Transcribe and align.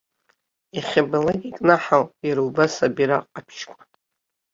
Иахьабалак 0.77 1.41
икнаҳауп 1.49 2.09
иара 2.27 2.41
убас 2.47 2.73
абираҟ 2.85 3.19
ҟаԥшьқәа. 3.31 3.81